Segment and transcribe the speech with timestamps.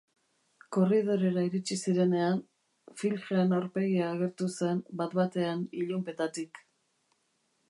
[0.77, 2.41] Korridorera iritsi zirenean,
[3.03, 6.67] Filchen aurpegia agertu zen bat-batean ilunpetatik.